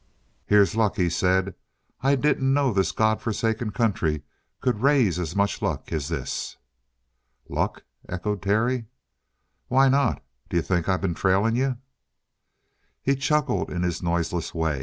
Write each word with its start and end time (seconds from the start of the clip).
"Here's 0.47 0.73
luck," 0.75 0.95
he 0.95 1.11
said. 1.11 1.53
"I 2.01 2.15
didn't 2.15 2.51
know 2.51 2.73
this 2.73 2.91
God 2.91 3.21
forsaken 3.21 3.69
country 3.69 4.23
could 4.59 4.81
raise 4.81 5.19
as 5.19 5.35
much 5.35 5.61
luck 5.61 5.91
as 5.93 6.07
this!" 6.09 6.57
"Luck?" 7.47 7.83
echoed 8.09 8.41
Terry. 8.41 8.85
"Why 9.67 9.89
not? 9.89 10.23
D'you 10.49 10.63
think 10.63 10.89
I 10.89 10.97
been 10.97 11.13
trailing 11.13 11.55
you?" 11.55 11.77
He 13.03 13.15
chuckled 13.15 13.69
in 13.69 13.83
his 13.83 14.01
noiseless 14.01 14.55
way. 14.55 14.79